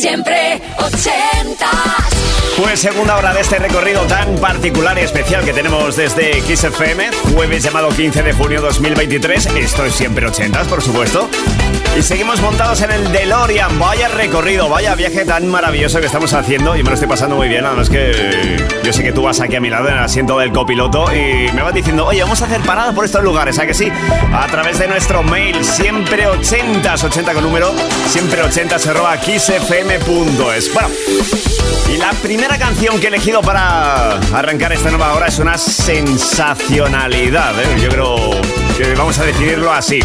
Siempre 0.00 0.60
80 0.78 2.07
Fue 2.58 2.76
segunda 2.76 3.16
hora 3.16 3.32
de 3.32 3.40
este 3.40 3.56
recorrido 3.60 4.02
tan 4.02 4.34
particular 4.38 4.98
y 4.98 5.02
especial 5.02 5.44
que 5.44 5.52
tenemos 5.52 5.94
desde 5.94 6.42
Kiss 6.42 6.64
FM, 6.64 7.08
jueves 7.32 7.62
llamado 7.62 7.88
15 7.88 8.24
de 8.24 8.32
junio 8.32 8.60
2023. 8.60 9.46
Esto 9.54 9.84
es 9.84 9.94
siempre 9.94 10.26
80, 10.26 10.64
por 10.64 10.82
supuesto. 10.82 11.30
Y 11.96 12.02
seguimos 12.02 12.40
montados 12.40 12.82
en 12.82 12.90
el 12.90 13.12
DeLorean. 13.12 13.78
Vaya 13.78 14.08
recorrido, 14.08 14.68
vaya 14.68 14.96
viaje 14.96 15.24
tan 15.24 15.46
maravilloso 15.46 16.00
que 16.00 16.06
estamos 16.06 16.32
haciendo. 16.32 16.76
Y 16.76 16.82
me 16.82 16.88
lo 16.88 16.94
estoy 16.94 17.08
pasando 17.08 17.36
muy 17.36 17.48
bien. 17.48 17.64
Además 17.64 17.88
que 17.90 18.56
yo 18.82 18.92
sé 18.92 19.04
que 19.04 19.12
tú 19.12 19.22
vas 19.22 19.40
aquí 19.40 19.54
a 19.54 19.60
mi 19.60 19.70
lado 19.70 19.86
en 19.86 19.94
el 19.94 20.00
asiento 20.00 20.36
del 20.40 20.50
copiloto 20.50 21.14
y 21.14 21.52
me 21.52 21.62
vas 21.62 21.72
diciendo, 21.72 22.06
oye, 22.06 22.22
vamos 22.22 22.42
a 22.42 22.46
hacer 22.46 22.60
parada 22.62 22.92
por 22.92 23.04
estos 23.04 23.22
lugares, 23.22 23.56
¿a 23.60 23.66
que 23.68 23.74
sí? 23.74 23.88
A 24.32 24.48
través 24.48 24.80
de 24.80 24.88
nuestro 24.88 25.22
mail, 25.22 25.64
siempre 25.64 26.26
80, 26.26 26.92
80 26.92 27.34
con 27.34 27.44
número, 27.44 27.72
siempre 28.08 28.42
80 28.42 28.80
se 28.80 28.92
roba 28.92 29.16
kissfm.es. 29.16 30.74
Bueno, 30.74 30.88
y 31.88 31.96
la 31.96 32.10
primera 32.12 32.58
canción 32.58 33.00
que 33.00 33.06
he 33.06 33.08
elegido 33.08 33.40
para 33.40 34.18
arrancar 34.34 34.72
esta 34.72 34.90
nueva 34.90 35.14
hora 35.14 35.26
es 35.26 35.38
una 35.38 35.56
sensacionalidad. 35.56 37.58
¿eh? 37.60 37.80
Yo 37.82 37.88
creo 37.88 38.16
que 38.76 38.94
vamos 38.94 39.18
a 39.18 39.24
definirlo 39.24 39.72
así. 39.72 40.00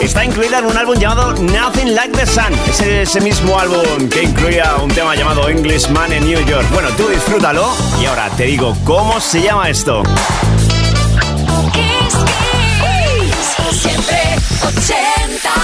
Está 0.00 0.24
incluida 0.24 0.60
en 0.60 0.66
un 0.66 0.76
álbum 0.76 0.96
llamado 0.96 1.34
Nothing 1.34 1.94
Like 1.94 2.16
the 2.16 2.26
Sun. 2.26 2.52
Es 2.68 2.80
ese 2.80 3.20
mismo 3.20 3.58
álbum 3.58 4.08
que 4.08 4.22
incluía 4.22 4.76
un 4.76 4.90
tema 4.90 5.16
llamado 5.16 5.48
Englishman 5.48 6.12
en 6.12 6.24
New 6.24 6.40
York. 6.46 6.66
Bueno, 6.72 6.88
tú 6.96 7.08
disfrútalo 7.08 7.68
y 8.00 8.06
ahora 8.06 8.30
te 8.36 8.44
digo 8.44 8.76
cómo 8.84 9.20
se 9.20 9.42
llama 9.42 9.68
esto. 9.68 10.02
Kiss, 11.72 12.14
siempre 13.72 14.36
80. 14.66 15.57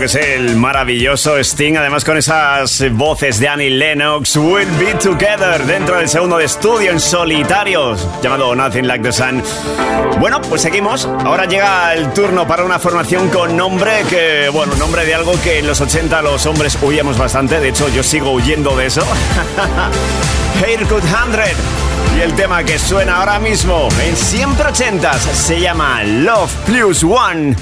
Que 0.00 0.06
es 0.06 0.14
el 0.14 0.56
maravilloso 0.56 1.36
Sting, 1.36 1.76
además 1.76 2.06
con 2.06 2.16
esas 2.16 2.90
voces 2.92 3.38
de 3.38 3.48
Annie 3.48 3.68
Lennox, 3.68 4.34
We'll 4.36 4.66
Be 4.78 4.94
Together, 4.94 5.62
dentro 5.66 5.98
del 5.98 6.08
segundo 6.08 6.38
de 6.38 6.46
estudio 6.46 6.90
en 6.90 6.98
solitario, 6.98 7.94
llamado 8.22 8.54
Nothing 8.54 8.86
Like 8.86 9.04
the 9.04 9.12
Sun. 9.12 9.42
Bueno, 10.18 10.40
pues 10.40 10.62
seguimos. 10.62 11.04
Ahora 11.04 11.44
llega 11.44 11.92
el 11.92 12.14
turno 12.14 12.46
para 12.46 12.64
una 12.64 12.78
formación 12.78 13.28
con 13.28 13.54
nombre 13.54 13.90
que, 14.08 14.48
bueno, 14.50 14.74
nombre 14.76 15.04
de 15.04 15.14
algo 15.14 15.38
que 15.42 15.58
en 15.58 15.66
los 15.66 15.82
80 15.82 16.22
los 16.22 16.46
hombres 16.46 16.78
huíamos 16.80 17.18
bastante, 17.18 17.60
de 17.60 17.68
hecho 17.68 17.86
yo 17.90 18.02
sigo 18.02 18.30
huyendo 18.30 18.74
de 18.76 18.86
eso. 18.86 19.02
Haircut 20.64 21.02
100. 21.02 22.16
Y 22.16 22.20
el 22.22 22.32
tema 22.34 22.64
que 22.64 22.78
suena 22.78 23.16
ahora 23.16 23.38
mismo 23.38 23.88
en 24.02 24.16
siempre 24.16 24.68
80 24.68 25.12
se 25.12 25.60
llama 25.60 26.02
Love 26.04 26.54
Plus 26.64 27.04
One. 27.04 27.54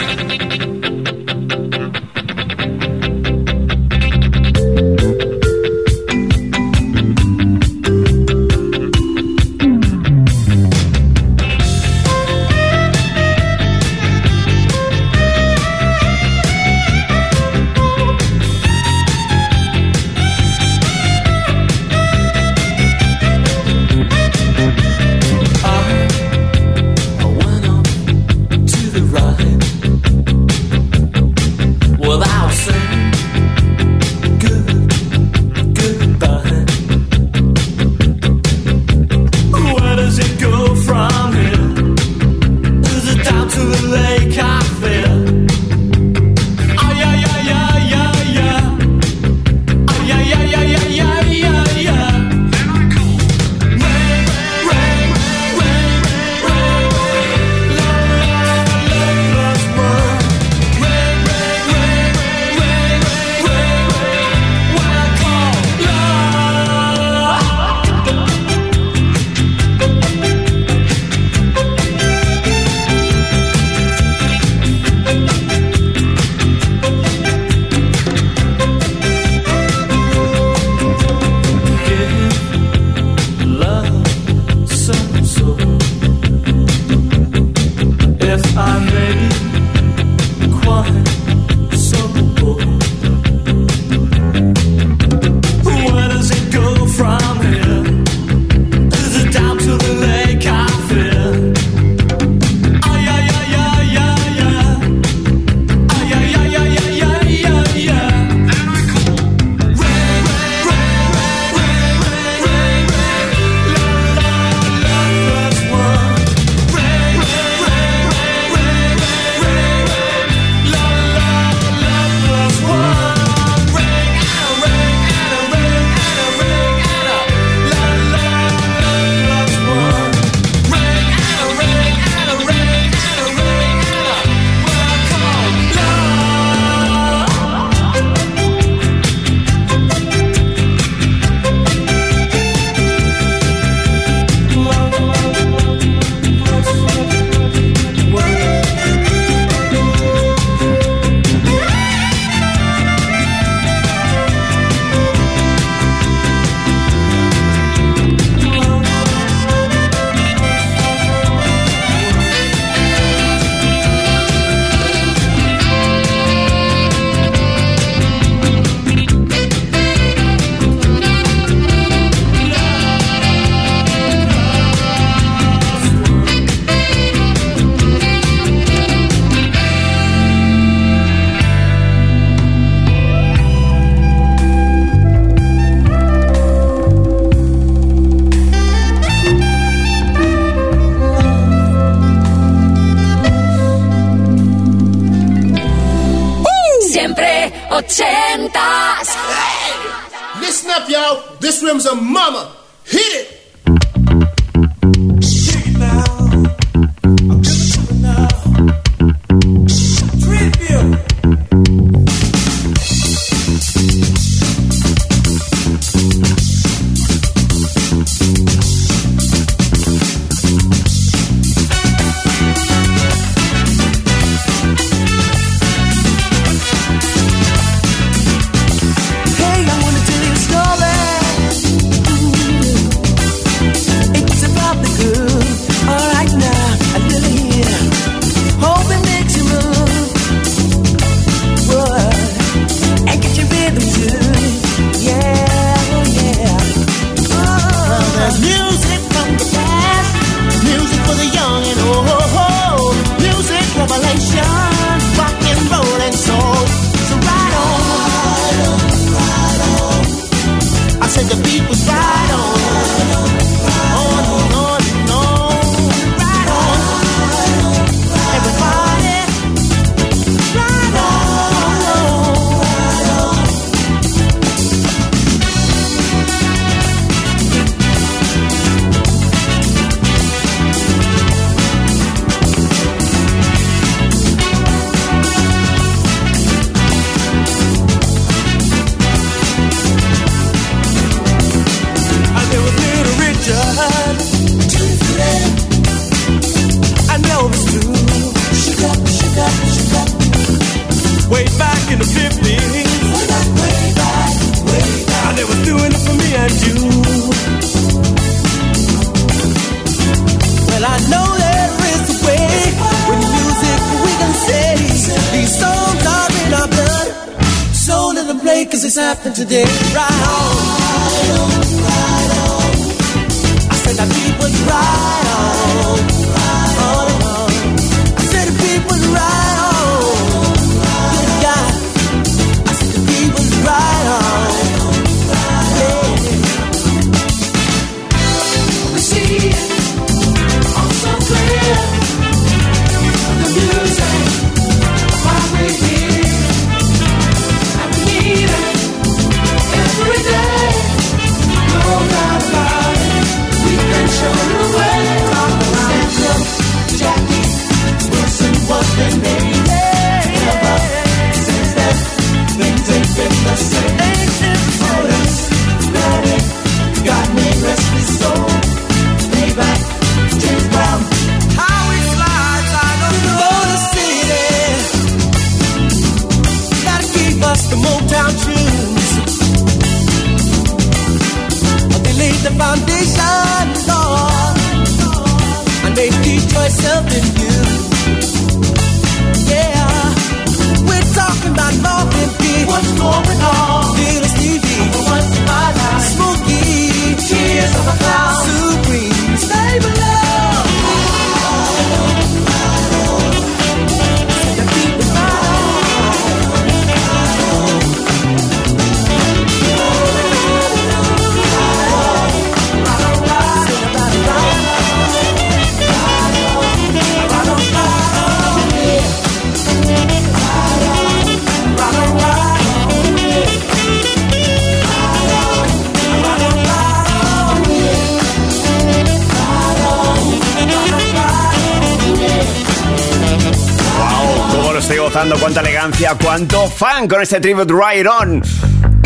Cuánto 436.39 436.69
fan 436.69 437.09
con 437.09 437.21
este 437.21 437.41
Tribute 437.41 437.73
Right 437.73 438.07
On. 438.07 438.41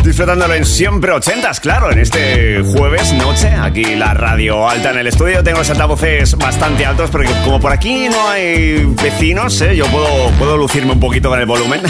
Disfrutándolo 0.04 0.52
en 0.52 0.66
siempre 0.66 1.12
ochentas, 1.12 1.60
claro, 1.60 1.90
en 1.90 2.00
este 2.00 2.62
jueves 2.62 3.10
noche, 3.14 3.48
aquí 3.48 3.94
la 3.94 4.12
radio 4.12 4.68
alta 4.68 4.90
en 4.90 4.98
el 4.98 5.06
estudio. 5.06 5.42
Tengo 5.42 5.60
los 5.60 5.70
altavoces 5.70 6.36
bastante 6.36 6.84
altos 6.84 7.08
porque 7.08 7.30
como 7.42 7.58
por 7.58 7.72
aquí 7.72 8.10
no 8.10 8.28
hay 8.28 8.84
vecinos, 9.02 9.58
¿eh? 9.62 9.74
yo 9.74 9.86
puedo, 9.86 10.28
puedo 10.38 10.58
lucirme 10.58 10.92
un 10.92 11.00
poquito 11.00 11.30
con 11.30 11.40
el 11.40 11.46
volumen, 11.46 11.80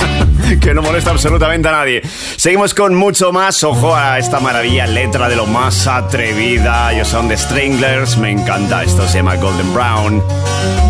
que 0.60 0.74
no 0.74 0.82
molesta 0.82 1.12
absolutamente 1.12 1.68
a 1.68 1.72
nadie. 1.72 2.02
Seguimos 2.34 2.74
con 2.74 2.92
mucho 2.92 3.30
más, 3.30 3.62
ojo 3.62 3.94
a 3.94 4.18
esta 4.18 4.40
maravilla 4.40 4.88
letra 4.88 5.28
de 5.28 5.36
lo 5.36 5.46
más 5.46 5.86
atrevida. 5.86 6.92
Ellos 6.92 7.06
son 7.06 7.28
The 7.28 7.36
Stranglers, 7.36 8.16
me 8.16 8.32
encanta, 8.32 8.82
esto 8.82 9.06
se 9.06 9.18
llama 9.18 9.36
Golden 9.36 9.72
Brown. 9.72 10.89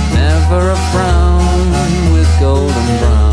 never 0.13 0.71
a 0.71 0.75
frown 0.91 1.71
with 2.13 2.39
golden 2.39 2.97
brown. 2.99 3.31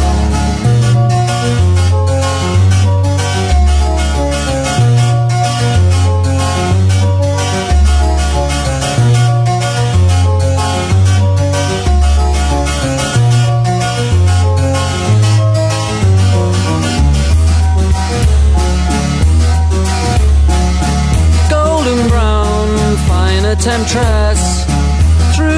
Golden 21.51 22.09
brown, 22.09 22.97
fine 23.09 23.45
temptress 23.57 24.68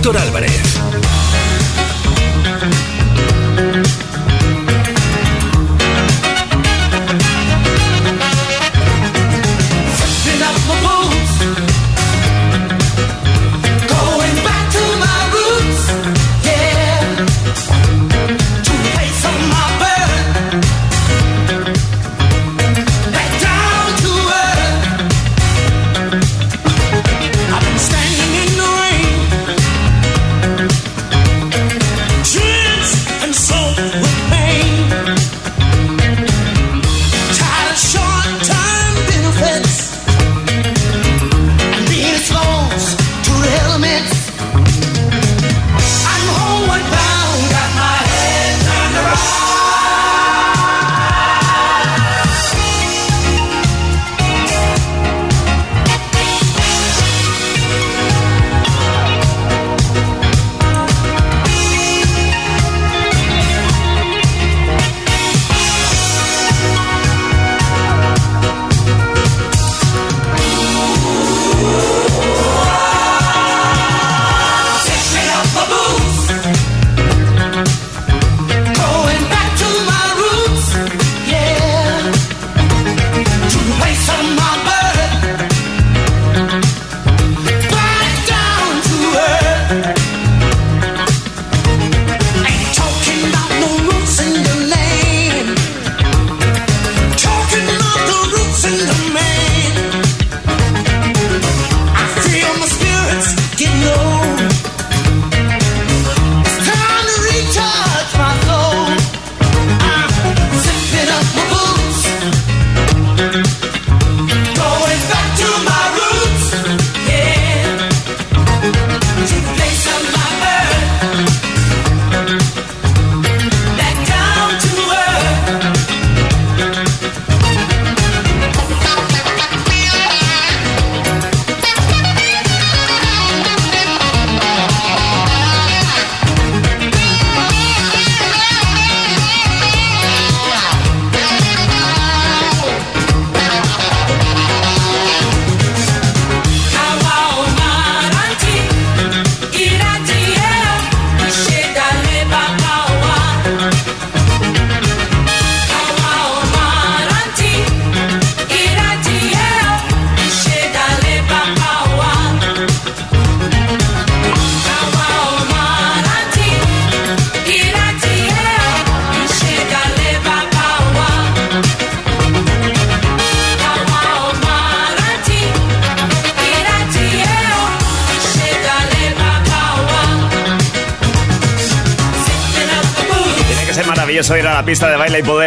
Víctor 0.00 0.16
Álvarez. 0.16 0.49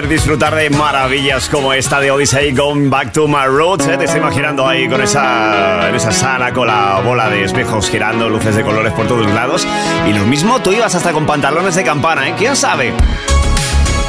Disfrutar 0.08 0.56
de 0.56 0.70
maravillas 0.70 1.50
como 1.50 1.74
esta 1.74 2.00
de 2.00 2.12
Odyssey 2.12 2.52
Going 2.52 2.90
Back 2.90 3.12
to 3.12 3.28
My 3.28 3.46
Roots. 3.48 3.88
¿eh? 3.88 3.98
Te 3.98 4.06
estoy 4.06 4.20
imaginando 4.20 4.68
ahí 4.68 4.88
con 4.88 5.02
esa, 5.02 5.90
esa 5.90 6.12
sala, 6.12 6.54
con 6.54 6.68
la 6.68 7.00
bola 7.02 7.30
de 7.30 7.44
espejos 7.44 7.90
girando, 7.90 8.30
luces 8.30 8.56
de 8.56 8.64
colores 8.64 8.94
por 8.94 9.08
todos 9.08 9.28
lados. 9.32 9.68
Y 10.08 10.14
lo 10.14 10.26
mismo 10.26 10.60
tú 10.62 10.72
ibas 10.72 10.96
hasta 10.96 11.12
con 11.12 11.26
pantalones 11.26 11.76
de 11.76 11.84
campana, 11.84 12.30
¿eh? 12.30 12.36
¿Quién 12.38 12.56
sabe? 12.56 12.94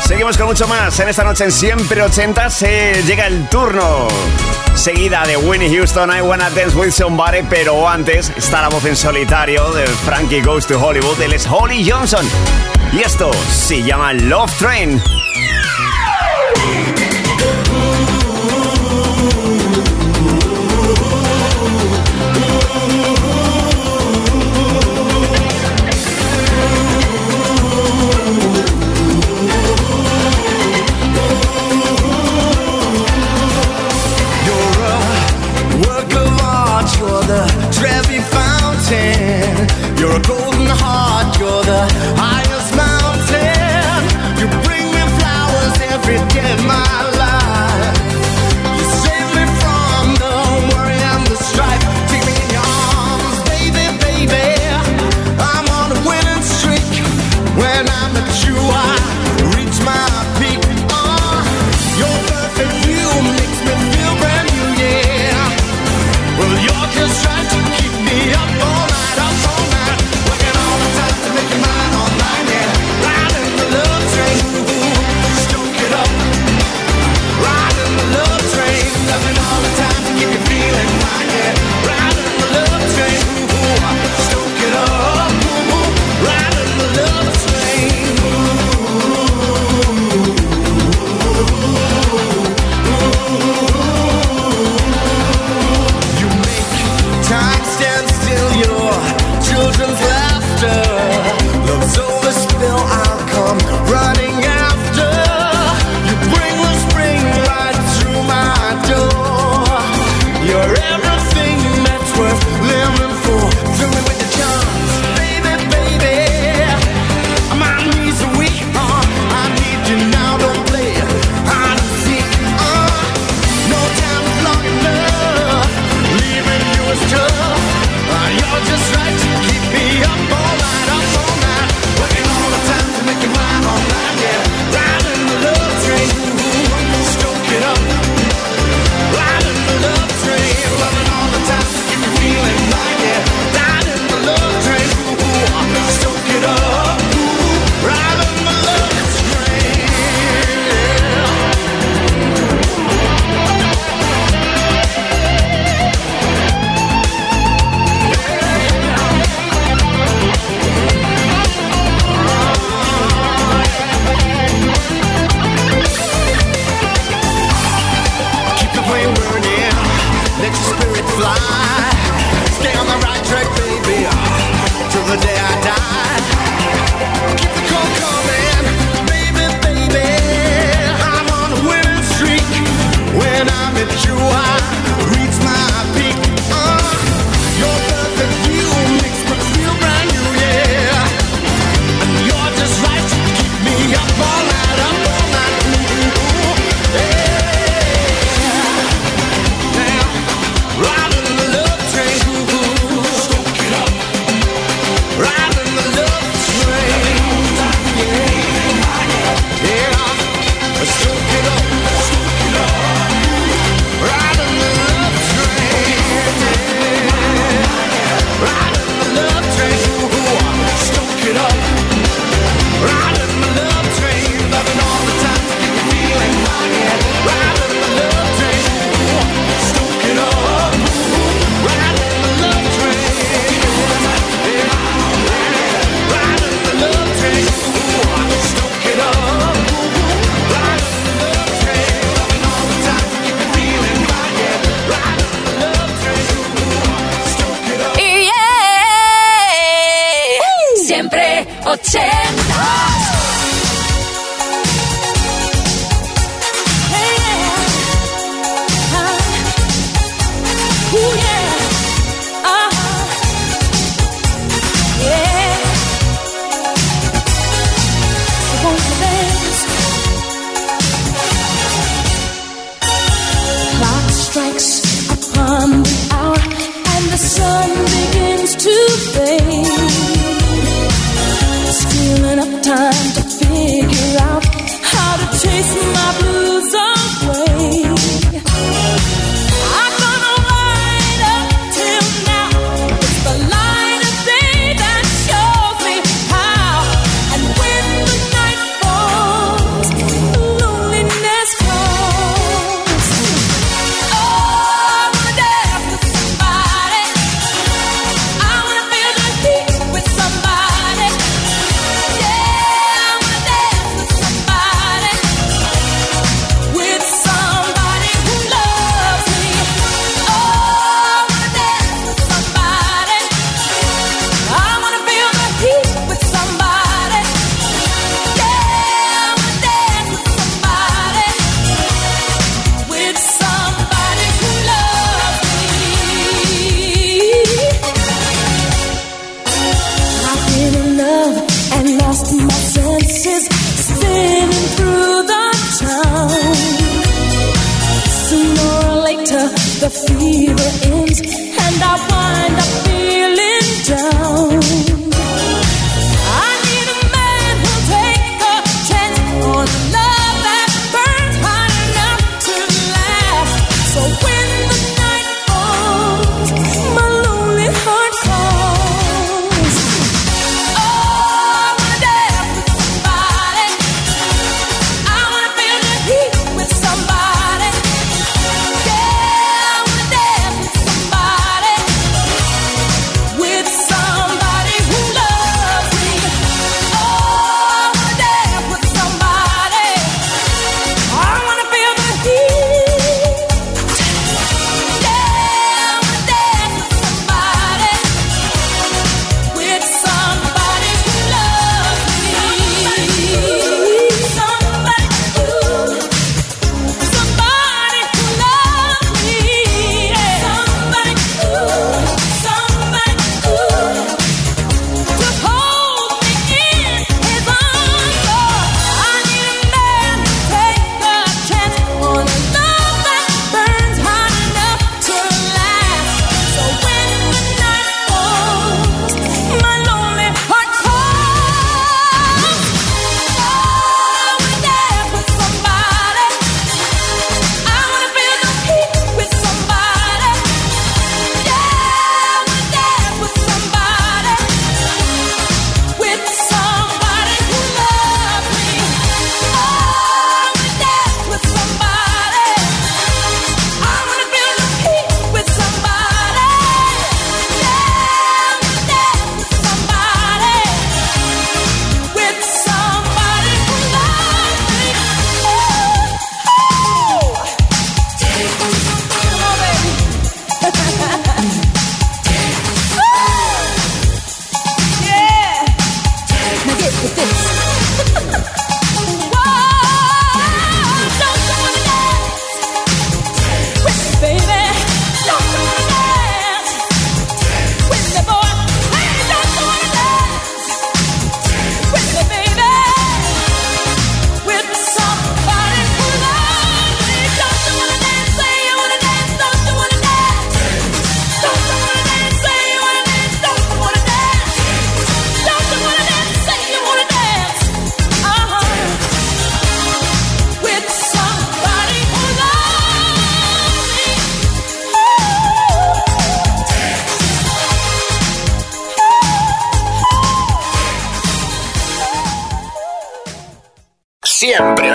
Seguimos 0.07 0.37
con 0.37 0.47
mucho 0.47 0.69
más. 0.69 0.99
En 1.01 1.09
esta 1.09 1.25
noche 1.25 1.45
en 1.45 1.53
Siempre 1.53 2.03
80 2.03 2.51
se 2.51 3.03
llega 3.05 3.27
el 3.27 3.49
turno. 3.49 4.09
Seguida 4.75 5.25
de 5.27 5.37
Winnie 5.37 5.75
Houston, 5.75 6.11
I 6.15 6.21
Wanna 6.21 6.51
Dance 6.51 6.77
With 6.77 6.91
Somebody, 6.91 7.43
pero 7.49 7.89
antes 7.89 8.31
está 8.37 8.63
la 8.63 8.69
voz 8.69 8.85
en 8.85 8.97
solitario 8.97 9.73
de 9.73 9.87
Frankie 9.87 10.43
Goes 10.43 10.67
to 10.67 10.79
Hollywood, 10.79 11.21
él 11.23 11.33
es 11.33 11.47
Holly 11.47 11.89
Johnson. 11.89 12.27
Y 12.93 13.01
esto 13.01 13.31
se 13.49 13.83
llama 13.83 14.13
Love 14.13 14.53
Train. 14.59 15.24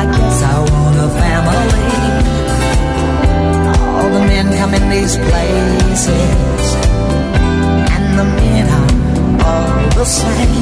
I 0.00 0.02
guess 0.06 0.38
I 0.42 0.58
want 0.70 0.96
a 1.06 1.08
family. 1.20 1.86
All 3.94 4.10
the 4.16 4.22
men 4.30 4.46
come 4.58 4.72
in 4.74 4.84
these 4.90 5.16
places, 5.16 6.64
and 7.94 8.06
the 8.18 8.26
men 8.40 8.66
are 8.78 8.90
all 9.48 9.88
the 9.98 10.04
same. 10.04 10.54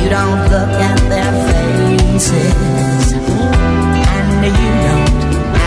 You 0.00 0.08
don't 0.16 0.42
look 0.54 0.72
at 0.90 1.00
their 1.12 1.32
faces, 1.48 3.12
and 4.14 4.30
you 4.60 4.72
don't 4.86 5.10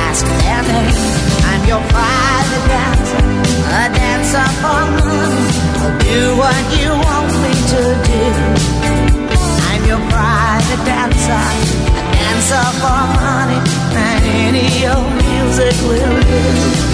ask 0.08 0.24
their 0.40 0.62
name. 0.72 0.96
I'm 1.50 1.64
your 1.72 1.84
private 1.94 2.66
dancer, 2.72 3.24
a 3.80 3.84
dancer 4.00 4.48
for 4.62 4.84
do 6.04 6.22
what 6.38 6.64
you 6.80 6.90
want 7.06 7.32
me 7.44 7.54
to 7.72 7.82
do. 8.08 8.83
Your 9.88 10.00
private 10.10 10.86
dancer, 10.86 11.32
a 11.32 12.02
dancer 12.16 12.66
for 12.80 13.04
money, 13.20 13.60
and 13.94 14.24
any 14.26 14.88
old 14.88 15.12
music 15.14 15.76
will 15.88 16.22
do. 16.22 16.93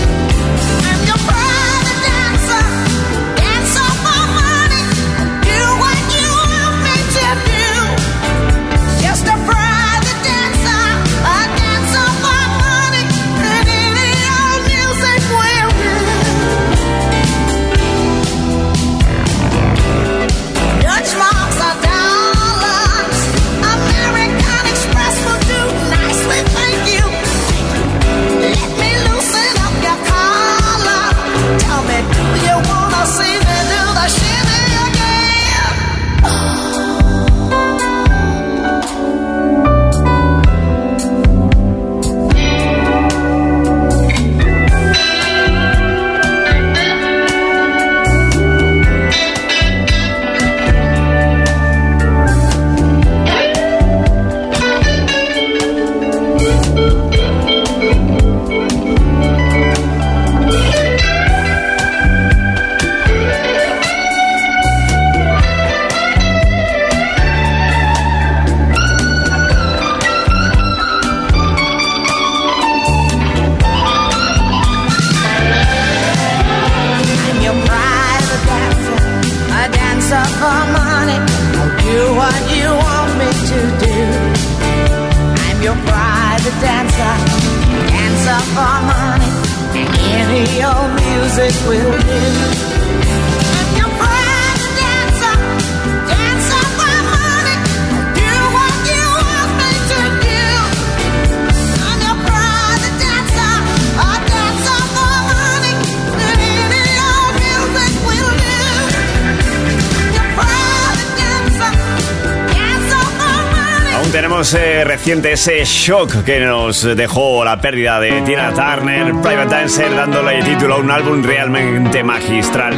Eh, 114.40 114.86
reciente 114.86 115.34
ese 115.34 115.66
shock 115.66 116.24
que 116.24 116.40
nos 116.40 116.84
dejó 116.96 117.44
la 117.44 117.60
pérdida 117.60 118.00
de 118.00 118.22
Tina 118.22 118.54
Turner, 118.54 119.12
Private 119.22 119.50
Dancer, 119.50 119.94
dándole 119.94 120.42
título 120.44 120.76
a 120.76 120.78
un 120.78 120.90
álbum 120.90 121.22
realmente 121.22 122.02
magistral. 122.06 122.74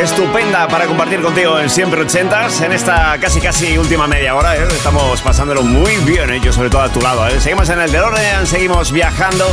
Estupenda 0.00 0.68
para 0.68 0.86
compartir 0.86 1.20
contigo 1.20 1.58
en 1.58 1.68
Siempre 1.68 2.02
Ochentas, 2.02 2.60
en 2.60 2.72
esta 2.72 3.18
casi 3.18 3.40
casi 3.40 3.76
última 3.78 4.06
media 4.06 4.34
hora. 4.34 4.56
¿eh? 4.56 4.66
Estamos 4.70 5.20
pasándolo 5.22 5.62
muy 5.62 5.96
bien, 5.98 6.30
¿eh? 6.30 6.40
yo 6.40 6.52
sobre 6.52 6.70
todo 6.70 6.82
a 6.82 6.88
tu 6.88 7.00
lado. 7.00 7.26
¿eh? 7.28 7.40
Seguimos 7.40 7.68
en 7.68 7.80
el 7.80 7.90
DeLorean, 7.90 8.46
seguimos 8.46 8.92
viajando 8.92 9.46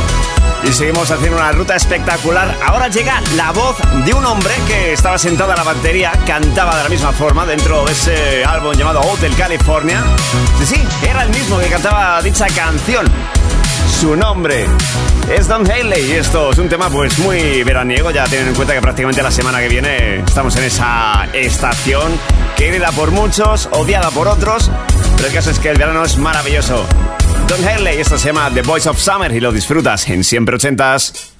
y 0.62 0.72
seguimos 0.72 1.10
haciendo 1.10 1.38
una 1.38 1.52
ruta 1.52 1.76
espectacular. 1.76 2.56
Ahora 2.64 2.88
llega 2.88 3.20
la 3.36 3.52
voz 3.52 3.76
de 4.04 4.14
un 4.14 4.24
hombre 4.24 4.54
que 4.66 4.92
estaba 4.92 5.18
sentado 5.18 5.52
a 5.52 5.56
la 5.56 5.64
batería, 5.64 6.12
cantaba 6.26 6.76
de 6.76 6.84
la 6.84 6.88
misma 6.88 7.12
forma 7.12 7.44
dentro 7.44 7.84
de 7.84 7.92
ese 7.92 8.44
álbum 8.44 8.74
llamado 8.74 9.00
Hotel 9.00 9.34
California. 9.36 10.02
Sí, 10.58 10.76
sí, 10.76 10.88
era 11.06 11.22
el 11.24 11.30
mismo 11.30 11.58
que 11.58 11.66
cantaba 11.66 12.20
dicha 12.22 12.46
canción. 12.54 13.06
Su 14.00 14.16
nombre 14.16 14.66
es 15.34 15.48
Don 15.48 15.70
Haley 15.70 16.10
y 16.10 16.12
esto 16.12 16.50
es 16.50 16.58
un 16.58 16.68
tema 16.68 16.90
pues 16.90 17.18
muy 17.18 17.62
veraniego, 17.62 18.10
ya 18.10 18.24
teniendo 18.24 18.50
en 18.50 18.56
cuenta 18.56 18.74
que 18.74 18.80
prácticamente 18.80 19.22
la 19.22 19.30
semana 19.30 19.60
que 19.60 19.68
viene 19.68 20.18
estamos 20.18 20.54
en 20.56 20.64
esa 20.64 21.28
estación 21.32 22.12
querida 22.56 22.92
por 22.92 23.10
muchos, 23.10 23.68
odiada 23.72 24.10
por 24.10 24.28
otros, 24.28 24.70
pero 25.16 25.28
el 25.28 25.34
caso 25.34 25.50
es 25.50 25.58
que 25.58 25.70
el 25.70 25.78
verano 25.78 26.04
es 26.04 26.16
maravilloso. 26.18 26.84
Don 27.48 27.64
Haley, 27.66 28.00
esto 28.00 28.18
se 28.18 28.28
llama 28.28 28.50
The 28.52 28.62
Voice 28.62 28.88
of 28.88 28.98
Summer 28.98 29.32
y 29.32 29.40
lo 29.40 29.52
disfrutas 29.52 30.08
en 30.08 30.24
siempre 30.24 30.56
ochentas. 30.56 31.34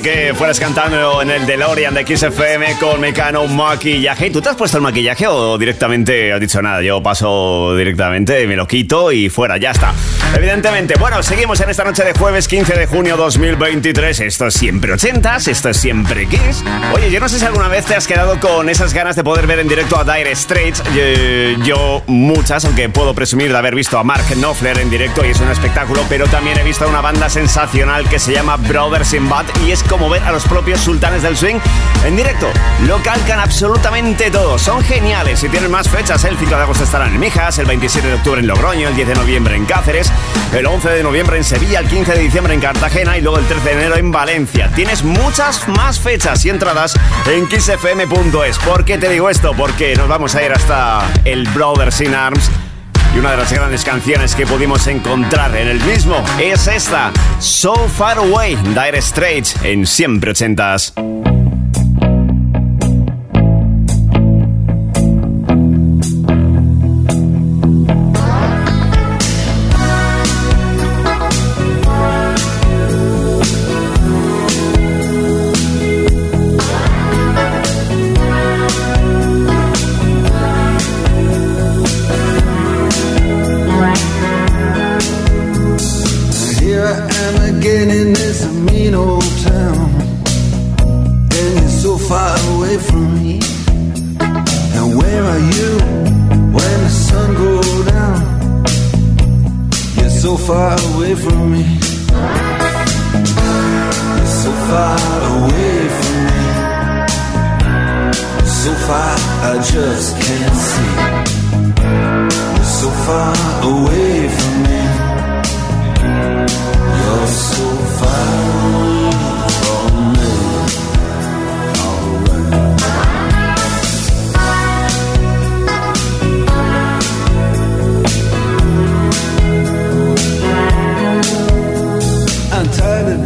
Que 0.00 0.34
fueras 0.34 0.58
cantando 0.58 1.20
en 1.22 1.30
el 1.30 1.46
DeLorean 1.46 1.94
de 1.94 2.04
XFM 2.04 2.78
con 2.78 3.00
Mecano 3.00 3.46
maquillaje. 3.46 4.30
¿Tú 4.30 4.40
te 4.40 4.48
has 4.48 4.56
puesto 4.56 4.78
el 4.78 4.82
maquillaje 4.82 5.26
o 5.26 5.58
directamente 5.58 6.32
has 6.32 6.40
dicho 6.40 6.62
nada? 6.62 6.82
Yo 6.82 7.02
paso 7.02 7.76
directamente, 7.76 8.46
me 8.46 8.56
lo 8.56 8.66
quito 8.66 9.12
y 9.12 9.28
fuera, 9.28 9.58
ya 9.58 9.72
está. 9.72 9.94
Evidentemente, 10.40 10.94
bueno, 10.98 11.22
seguimos 11.22 11.60
en 11.60 11.68
esta 11.68 11.84
noche 11.84 12.02
de 12.02 12.14
jueves 12.14 12.48
15 12.48 12.72
de 12.72 12.86
junio 12.86 13.18
2023. 13.18 14.20
Esto 14.20 14.46
es 14.46 14.54
siempre 14.54 14.94
80s, 14.94 15.48
esto 15.48 15.68
es 15.68 15.76
siempre 15.76 16.26
Kiss. 16.26 16.64
Oye, 16.94 17.10
yo 17.10 17.20
no 17.20 17.28
sé 17.28 17.38
si 17.38 17.44
alguna 17.44 17.68
vez 17.68 17.84
te 17.84 17.94
has 17.94 18.06
quedado 18.06 18.40
con 18.40 18.70
esas 18.70 18.94
ganas 18.94 19.16
de 19.16 19.22
poder 19.22 19.46
ver 19.46 19.58
en 19.58 19.68
directo 19.68 19.98
a 19.98 20.04
Dire 20.04 20.34
Straits. 20.34 20.82
Yo, 21.62 22.02
muchas, 22.06 22.64
aunque 22.64 22.88
puedo 22.88 23.14
presumir 23.14 23.52
de 23.52 23.58
haber 23.58 23.74
visto 23.74 23.98
a 23.98 24.02
Mark 24.02 24.24
Knopfler 24.34 24.78
en 24.78 24.88
directo 24.88 25.22
y 25.26 25.28
es 25.28 25.40
un 25.40 25.50
espectáculo, 25.50 26.06
pero 26.08 26.26
también 26.26 26.58
he 26.58 26.62
visto 26.62 26.88
una 26.88 27.02
banda 27.02 27.28
sensacional 27.28 28.08
que 28.08 28.18
se 28.18 28.32
llama 28.32 28.56
Brothers 28.56 29.12
in 29.12 29.28
Bad 29.28 29.44
y 29.66 29.72
es 29.72 29.82
como 29.82 30.08
ver 30.08 30.22
a 30.22 30.32
los 30.32 30.44
propios 30.44 30.80
sultanes 30.80 31.22
del 31.22 31.36
swing 31.36 31.56
en 32.06 32.16
directo. 32.16 32.46
Lo 32.86 32.96
calcan 33.02 33.40
absolutamente 33.40 34.30
todo, 34.30 34.58
son 34.58 34.82
geniales 34.84 35.44
y 35.44 35.50
tienen 35.50 35.70
más 35.70 35.86
fechas. 35.86 36.24
El 36.24 36.38
5 36.38 36.56
de 36.56 36.62
agosto 36.62 36.84
estarán 36.84 37.12
en 37.12 37.20
Mijas, 37.20 37.58
el 37.58 37.66
27 37.66 38.08
de 38.08 38.14
octubre 38.14 38.40
en 38.40 38.46
Logroño, 38.46 38.88
el 38.88 38.96
10 38.96 39.08
de 39.08 39.14
noviembre 39.16 39.54
en 39.54 39.66
Cáceres, 39.66 40.10
el 40.52 40.66
11 40.66 40.88
de 40.90 41.02
noviembre 41.02 41.36
en 41.36 41.44
Sevilla, 41.44 41.80
el 41.80 41.86
15 41.86 42.12
de 42.12 42.18
diciembre 42.20 42.54
en 42.54 42.60
Cartagena 42.60 43.16
y 43.16 43.20
luego 43.20 43.38
el 43.38 43.46
13 43.46 43.64
de 43.64 43.72
enero 43.72 43.96
en 43.96 44.10
Valencia. 44.10 44.70
Tienes 44.74 45.04
muchas 45.04 45.68
más 45.68 46.00
fechas 46.00 46.44
y 46.44 46.50
entradas 46.50 46.94
en 47.26 47.46
kissfm.es. 47.46 48.58
¿Por 48.58 48.84
qué 48.84 48.98
te 48.98 49.08
digo 49.08 49.30
esto? 49.30 49.52
Porque 49.56 49.94
nos 49.96 50.08
vamos 50.08 50.34
a 50.34 50.42
ir 50.42 50.52
hasta 50.52 51.02
el 51.24 51.46
Brothers 51.48 52.00
in 52.00 52.14
Arms 52.14 52.50
y 53.14 53.18
una 53.18 53.32
de 53.32 53.36
las 53.38 53.52
grandes 53.52 53.84
canciones 53.84 54.34
que 54.34 54.46
pudimos 54.46 54.86
encontrar 54.86 55.54
en 55.56 55.68
el 55.68 55.80
mismo 55.80 56.22
es 56.40 56.66
esta, 56.66 57.12
So 57.38 57.74
Far 57.88 58.18
Away, 58.18 58.56
Dire 58.56 59.00
Straits, 59.00 59.56
en 59.64 59.86
siempre 59.86 60.30
ochentas. 60.30 60.94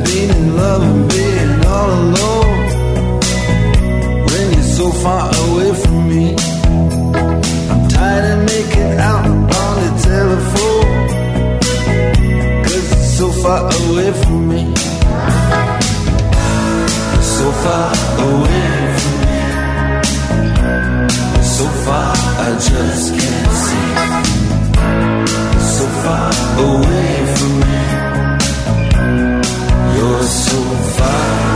being 0.05 0.31
in 0.31 0.57
love 0.57 0.83
and 0.83 1.09
being 1.11 1.65
all 1.67 1.91
alone 2.07 2.59
when 4.29 4.45
you're 4.55 4.71
so 4.81 4.91
far 5.03 5.25
away 5.47 5.71
from 5.83 6.09
me. 6.09 6.27
I'm 7.71 7.89
tired 7.89 8.27
of 8.33 8.39
making 8.53 8.93
out 9.11 9.27
on 9.27 9.75
the 9.85 9.91
telephone 10.11 10.91
cause 12.65 12.87
it's 12.93 13.11
so 13.19 13.27
far 13.43 13.61
away 13.83 14.11
from 14.23 14.49
me. 14.49 14.63
So 17.37 17.47
far 17.63 17.91
away 18.29 18.75
from 19.01 19.15
me. 19.25 19.39
So 21.57 21.65
far, 21.85 22.11
I 22.47 22.49
just 22.69 23.07
can't 23.19 23.53
see. 23.65 23.89
So 25.77 25.85
far 26.03 26.31
away 26.67 27.13
from 27.37 27.53
me. 27.61 27.94
sofá. 30.25 31.54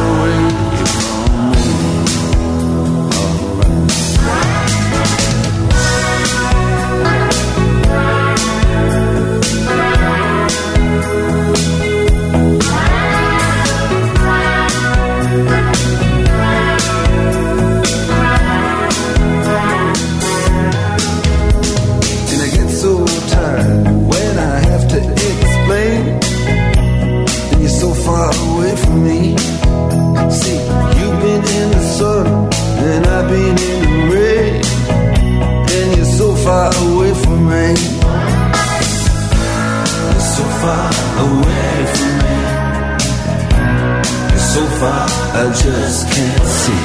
I 45.41 45.53
just 45.53 46.09
can't 46.11 46.47
see. 46.61 46.82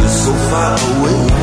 You're 0.00 0.08
so 0.08 0.32
far 0.50 0.74
away. 0.98 1.39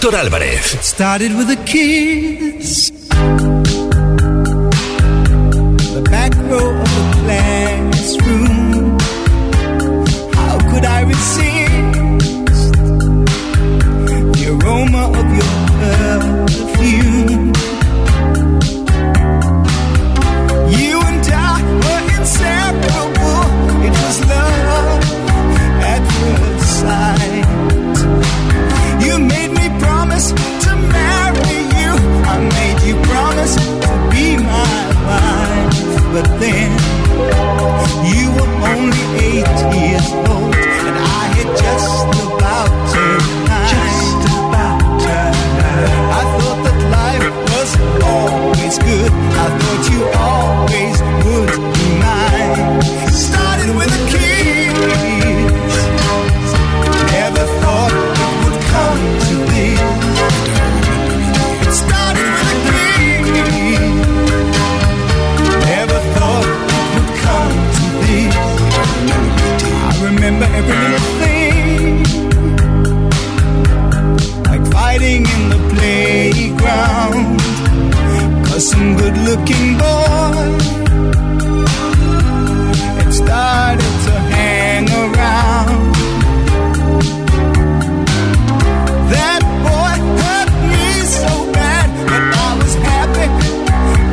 Víctor 0.00 0.16
Álvarez. 0.16 0.78
Eight 39.72 39.90
years 39.90 40.39
good 79.10 79.22
looking 79.24 79.78
boy 79.78 80.58
had 82.98 83.12
started 83.12 83.94
to 84.06 84.14
hang 84.34 84.86
around. 84.90 85.94
That 89.14 89.42
boy 89.66 89.94
hurt 90.22 90.50
me 90.70 90.86
so 91.18 91.52
bad, 91.52 91.88
but 92.10 92.22
I 92.36 92.50
was 92.60 92.74
happy 92.90 93.28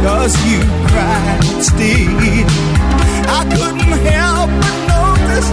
cause 0.04 0.36
you 0.48 0.60
cried 0.90 1.44
still. 1.64 2.48
I 3.30 3.42
couldn't 3.56 3.98
help 4.12 4.50
but 4.62 4.78
notice 4.92 5.50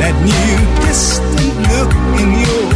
that 0.00 0.14
new 0.28 0.58
distant 0.82 1.54
look 1.70 1.92
in 2.20 2.28
your 2.42 2.71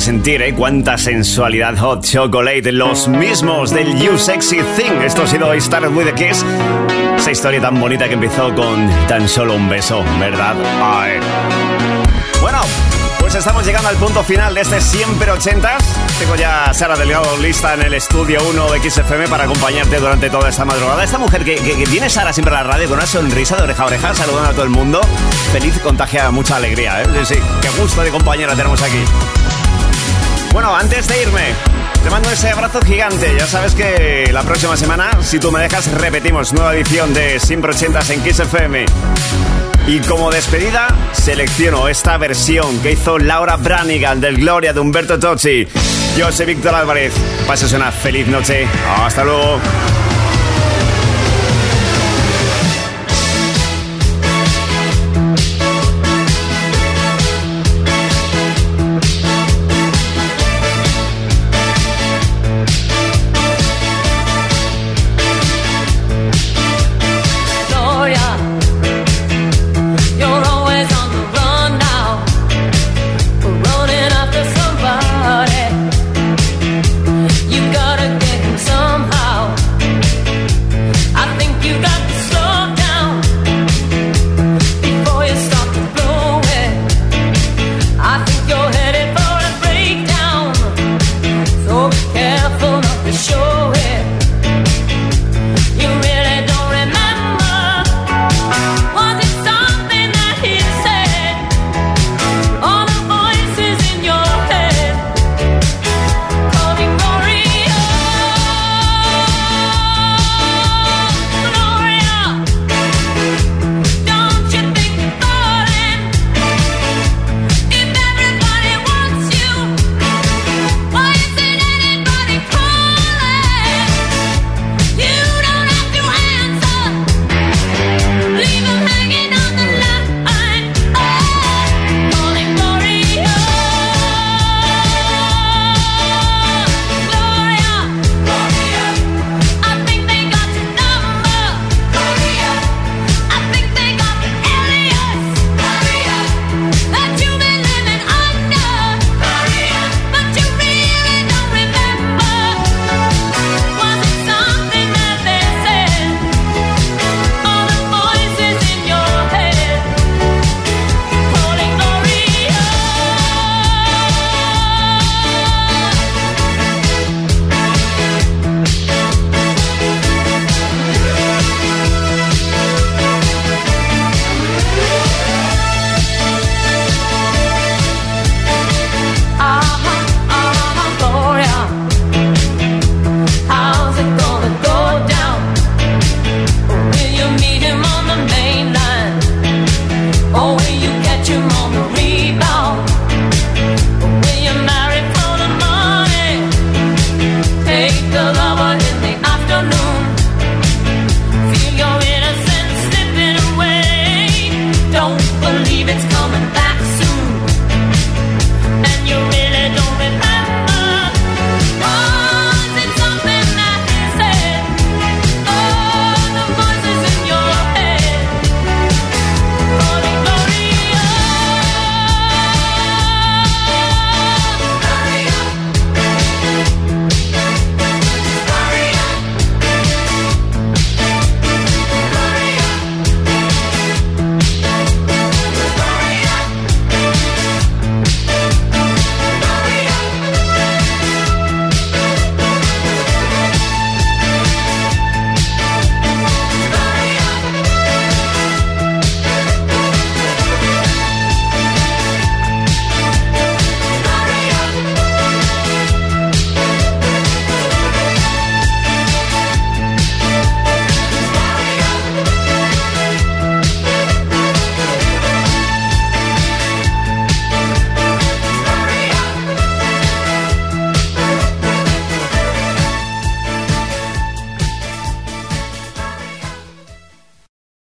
sentir, 0.00 0.42
¿eh? 0.42 0.54
Cuánta 0.54 0.98
sensualidad 0.98 1.76
Hot 1.78 2.04
Chocolate. 2.04 2.72
Los 2.72 3.08
mismos 3.08 3.70
del 3.70 3.98
You 3.98 4.18
Sexy 4.18 4.58
Thing. 4.76 5.02
Esto 5.04 5.22
ha 5.22 5.26
sido 5.26 5.54
I 5.54 5.60
Started 5.60 5.90
With 5.90 6.08
A 6.08 6.14
Kiss. 6.14 6.44
Esa 7.16 7.30
historia 7.30 7.60
tan 7.60 7.80
bonita 7.80 8.08
que 8.08 8.14
empezó 8.14 8.54
con 8.54 8.88
tan 9.06 9.28
solo 9.28 9.54
un 9.54 9.68
beso, 9.68 10.04
¿verdad? 10.18 10.54
Ay. 10.82 11.18
Bueno, 12.40 12.60
pues 13.20 13.34
estamos 13.34 13.64
llegando 13.64 13.88
al 13.88 13.96
punto 13.96 14.22
final 14.22 14.54
de 14.54 14.62
este 14.62 14.80
Siempre 14.80 15.30
Ochentas. 15.30 15.82
Tengo 16.18 16.34
ya 16.36 16.64
a 16.64 16.74
Sara 16.74 16.96
Delgado 16.96 17.36
lista 17.38 17.74
en 17.74 17.82
el 17.82 17.94
estudio 17.94 18.40
1 18.50 18.72
de 18.72 18.90
XFM 18.90 19.28
para 19.28 19.44
acompañarte 19.44 19.98
durante 19.98 20.28
toda 20.30 20.48
esta 20.48 20.64
madrugada. 20.64 21.04
Esta 21.04 21.18
mujer 21.18 21.44
que, 21.44 21.56
que, 21.56 21.76
que 21.76 21.86
viene 21.86 22.10
Sara 22.10 22.32
siempre 22.32 22.54
a 22.54 22.62
la 22.62 22.70
radio 22.70 22.88
con 22.88 22.98
una 22.98 23.06
sonrisa 23.06 23.56
de 23.56 23.62
oreja 23.62 23.82
a 23.82 23.86
oreja, 23.86 24.14
saludando 24.14 24.50
a 24.50 24.52
todo 24.52 24.64
el 24.64 24.70
mundo. 24.70 25.00
Feliz 25.52 25.78
contagia 25.80 26.30
mucha 26.30 26.56
alegría, 26.56 27.02
¿eh? 27.02 27.06
Sí, 27.24 27.36
qué 27.62 27.68
gusto 27.80 28.02
de 28.02 28.10
compañera 28.10 28.54
tenemos 28.54 28.82
aquí. 28.82 29.02
Bueno, 30.54 30.72
antes 30.72 31.08
de 31.08 31.20
irme, 31.20 31.52
te 32.04 32.10
mando 32.10 32.30
ese 32.30 32.48
abrazo 32.48 32.80
gigante. 32.80 33.34
Ya 33.36 33.44
sabes 33.44 33.74
que 33.74 34.30
la 34.32 34.44
próxima 34.44 34.76
semana, 34.76 35.10
si 35.20 35.40
tú 35.40 35.50
me 35.50 35.58
dejas, 35.58 35.90
repetimos 35.94 36.52
nueva 36.52 36.76
edición 36.76 37.12
de 37.12 37.40
Siempre 37.40 37.72
Ochentas 37.72 38.08
en 38.10 38.22
Kiss 38.22 38.38
FM. 38.38 38.86
Y 39.88 39.98
como 39.98 40.30
despedida, 40.30 40.86
selecciono 41.10 41.88
esta 41.88 42.18
versión 42.18 42.78
que 42.82 42.92
hizo 42.92 43.18
Laura 43.18 43.56
Branigan 43.56 44.20
del 44.20 44.36
Gloria 44.36 44.72
de 44.72 44.78
Humberto 44.78 45.18
Tocci. 45.18 45.66
Yo 46.16 46.30
soy 46.30 46.46
Víctor 46.46 46.76
Álvarez. 46.76 47.12
Pases 47.48 47.72
una 47.72 47.90
feliz 47.90 48.28
noche. 48.28 48.68
Hasta 49.04 49.24
luego. 49.24 49.58